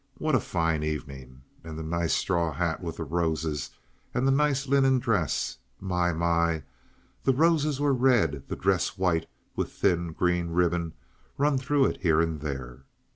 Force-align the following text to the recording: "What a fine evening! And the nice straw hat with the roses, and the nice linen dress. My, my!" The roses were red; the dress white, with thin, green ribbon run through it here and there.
"What 0.15 0.33
a 0.33 0.39
fine 0.39 0.81
evening! 0.81 1.43
And 1.63 1.77
the 1.77 1.83
nice 1.83 2.13
straw 2.15 2.51
hat 2.53 2.81
with 2.81 2.97
the 2.97 3.03
roses, 3.03 3.69
and 4.15 4.25
the 4.25 4.31
nice 4.31 4.65
linen 4.65 4.97
dress. 4.97 5.59
My, 5.79 6.11
my!" 6.11 6.63
The 7.23 7.35
roses 7.35 7.79
were 7.79 7.93
red; 7.93 8.45
the 8.47 8.55
dress 8.55 8.97
white, 8.97 9.27
with 9.55 9.71
thin, 9.71 10.11
green 10.13 10.49
ribbon 10.49 10.93
run 11.37 11.59
through 11.59 11.85
it 11.85 12.01
here 12.01 12.19
and 12.19 12.39
there. 12.41 12.85